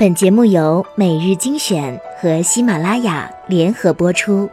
[0.00, 4.48] 本节目由每日精选和喜马拉雅联合播出。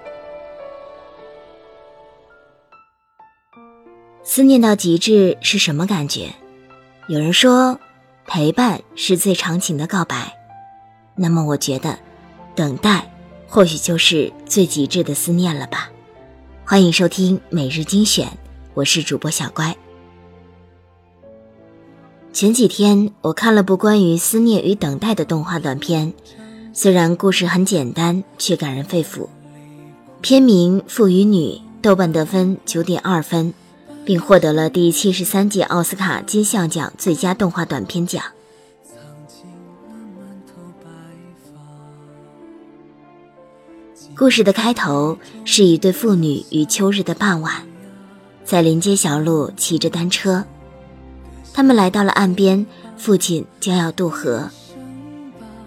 [4.25, 6.33] 思念到极致是什么感觉？
[7.07, 7.79] 有人说，
[8.25, 10.37] 陪伴是最长情的告白。
[11.15, 11.97] 那么，我觉得，
[12.53, 13.09] 等待
[13.47, 15.89] 或许就是最极致的思念了吧。
[16.65, 18.27] 欢迎收听每日精选，
[18.73, 19.73] 我是主播小乖。
[22.37, 26.13] 前几天我看了部关于思念与等待的动画短片，
[26.71, 29.27] 虽然故事很简单，却感人肺腑。
[30.21, 33.55] 片名《父与女》，豆瓣得分九点二分，
[34.05, 38.23] 并获得了第七十三届奥斯卡金像奖最佳动画短片奖。
[44.15, 47.67] 故事的开头是一对父女于秋日的傍晚，
[48.45, 50.45] 在临街小路骑着单车。
[51.57, 54.47] 他们来到了岸边，父亲将要渡河，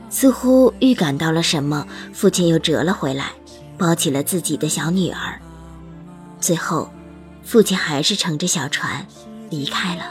[0.08, 3.32] 似乎预感到了什么，父亲又折了回来，
[3.76, 5.40] 抱起了自己的小女儿。
[6.38, 6.88] 最后，
[7.42, 9.04] 父亲还是乘着小船
[9.50, 10.04] 离开了，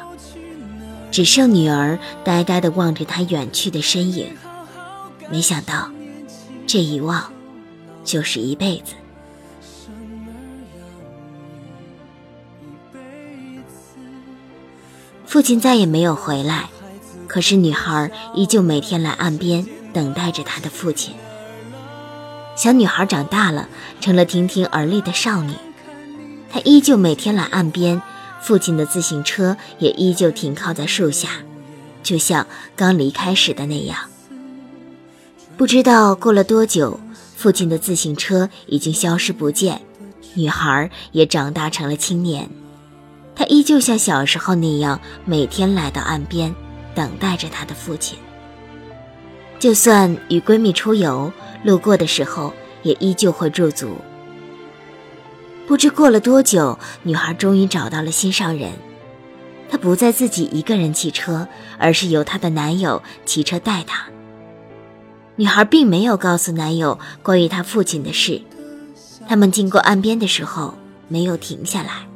[1.12, 4.36] 只剩女儿呆呆地望着他远去的身影。
[5.32, 5.90] 没想到，
[6.68, 7.32] 这一望，
[8.04, 8.96] 就是一辈子。
[15.30, 16.72] 父亲再也没有回来，
[17.28, 19.64] 可是女孩依旧每天来岸边
[19.94, 21.14] 等待着她的父亲。
[22.56, 23.70] 小女孩长大了，
[24.02, 25.54] 成了亭亭而立的少女，
[26.52, 28.02] 她依旧每天来岸边，
[28.42, 31.30] 父亲的自行车也依旧停靠在树下，
[32.02, 34.00] 就像刚离开时的那样。
[35.56, 37.00] 不知道过了多久，
[37.36, 39.84] 父亲的自行车已经消失不见，
[40.34, 42.50] 女孩也长大成了青年。
[43.40, 46.54] 她依旧像小时候那样，每天来到岸边，
[46.94, 48.20] 等待着她的父亲。
[49.60, 51.32] 就算与闺蜜出游，
[51.64, 53.96] 路过的时候也依旧会驻足。
[55.66, 58.74] 不知过了多久，女孩终于找到了心上人。
[59.70, 64.04] 她不再自己一个人骑车，而是由她的男友骑车带她。
[65.38, 68.42] 女孩并没有告诉男友关于她父亲的事。
[69.30, 70.74] 他们经过岸边的时候，
[71.08, 72.09] 没有停下来。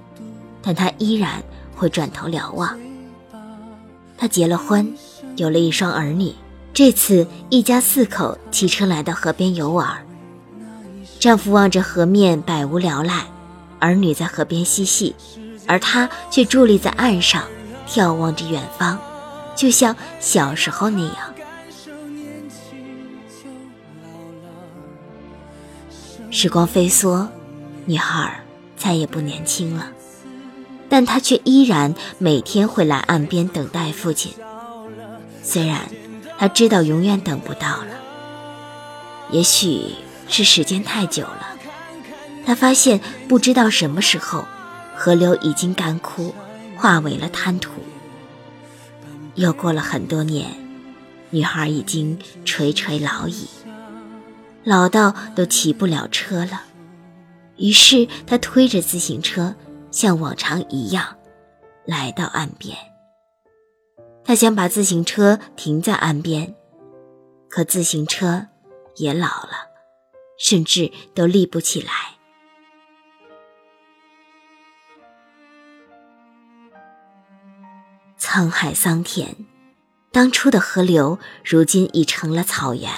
[0.64, 1.44] 但他依然
[1.76, 2.80] 会转头瞭望。
[4.18, 4.92] 他结了婚，
[5.36, 6.34] 有了一双儿女。
[6.74, 10.04] 这次一家四口骑车来到河边游玩。
[11.20, 13.26] 丈夫望着河面，百无聊赖；
[13.80, 15.16] 儿女在河边嬉戏，
[15.68, 17.44] 而他却伫立在岸上，
[17.88, 18.98] 眺望着远方，
[19.56, 21.16] 就像小时候那样。
[26.32, 27.28] 时光飞梭，
[27.86, 28.44] 女孩
[28.76, 29.88] 再也不年轻了。
[30.94, 34.32] 但他却依然每天会来岸边等待父亲，
[35.42, 35.90] 虽然
[36.38, 37.88] 他知道永远等不到了。
[39.32, 39.96] 也许
[40.28, 41.48] 是时间太久了，
[42.46, 44.46] 他发现不知道什么时候，
[44.96, 46.36] 河流已经干枯，
[46.78, 47.72] 化为了滩涂。
[49.34, 50.52] 又过了很多年，
[51.32, 53.48] 女孩已经垂垂老矣，
[54.64, 56.62] 老到都骑不了车了。
[57.58, 59.56] 于是他推着自行车。
[59.94, 61.20] 像往常一样，
[61.86, 62.76] 来到岸边。
[64.26, 66.56] 他想把自行车停在岸边，
[67.48, 68.48] 可自行车
[68.96, 69.70] 也老了，
[70.40, 71.92] 甚至都立不起来。
[78.20, 79.36] 沧海桑田，
[80.12, 82.90] 当初的河流如今已成了草原。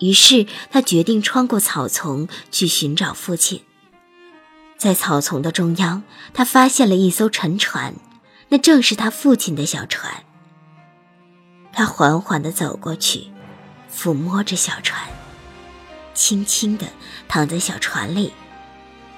[0.00, 3.62] 于是他决定穿过草丛去寻找父亲。
[4.84, 6.02] 在草丛的中央，
[6.34, 7.94] 他发现了一艘沉船，
[8.50, 10.12] 那正是他父亲的小船。
[11.72, 13.28] 他缓缓地走过去，
[13.90, 15.00] 抚摸着小船，
[16.12, 16.86] 轻轻地
[17.26, 18.34] 躺在小船里，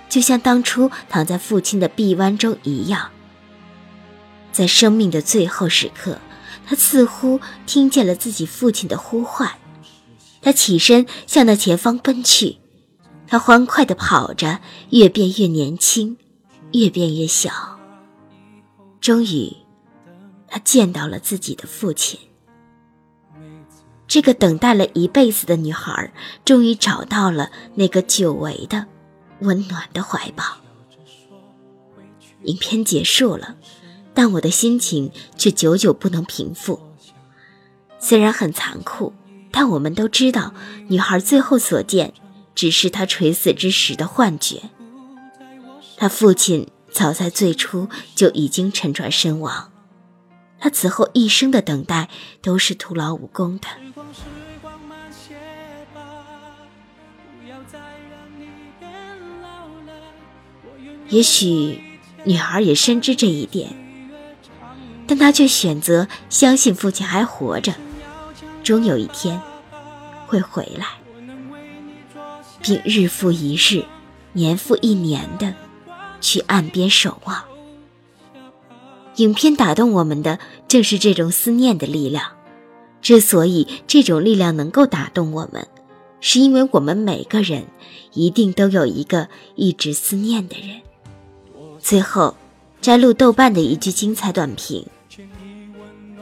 [0.08, 3.10] 就像当初躺在父亲的臂弯中一样。
[4.52, 6.20] 在生命的最后时刻，
[6.64, 9.50] 他似乎听见了自己父亲的呼唤，
[10.40, 12.58] 他起身向那前方奔去。
[13.28, 16.16] 他欢快地跑着，越变越年轻，
[16.72, 17.50] 越变越小。
[19.00, 19.56] 终于，
[20.48, 22.18] 他见到了自己的父亲。
[24.06, 26.12] 这个等待了一辈子的女孩，
[26.44, 28.86] 终于找到了那个久违的、
[29.40, 30.44] 温暖的怀抱。
[32.44, 33.56] 影片结束了，
[34.14, 36.80] 但我的心情却久久不能平复。
[37.98, 39.12] 虽然很残酷，
[39.50, 40.54] 但我们都知道，
[40.86, 42.14] 女孩最后所见。
[42.56, 44.62] 只是他垂死之时的幻觉。
[45.96, 49.70] 他父亲早在最初就已经沉船身亡，
[50.58, 52.08] 他他此后一生的等待
[52.42, 53.68] 都是徒劳无功的。
[61.08, 61.80] 也许
[62.24, 63.70] 女孩也深知这一点，
[65.06, 67.72] 但她却选择相信父亲还活着，
[68.64, 69.40] 终有一天
[70.26, 70.86] 会回来，
[72.66, 73.84] 并日复一日、
[74.32, 75.54] 年复一年的
[76.20, 77.44] 去岸边守望。
[79.16, 82.32] 影片打动我们的正是这种思念的力量。
[83.00, 85.68] 之所以这种力量能够打动我们，
[86.20, 87.66] 是因为我们每个人
[88.12, 90.80] 一定都有一个一直思念的人。
[91.78, 92.34] 最后，
[92.80, 94.84] 摘录豆瓣的一句精彩短评：“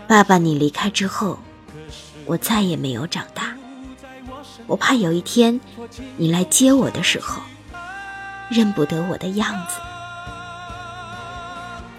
[0.06, 1.38] 爸爸，你离开之后，
[2.26, 3.43] 我再也没有长大。
[4.66, 5.60] 我怕有一天
[6.16, 7.42] 你来接我的时候，
[8.48, 9.76] 认不得我的样子。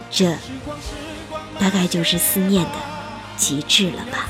[0.09, 0.35] 这
[1.59, 2.71] 大概就是思念的
[3.37, 4.29] 极致了吧。”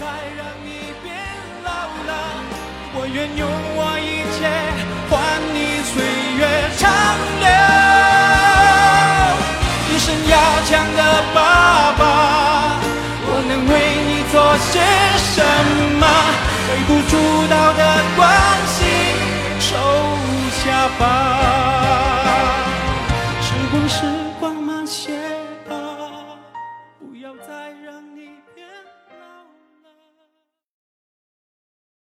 [20.88, 21.45] 下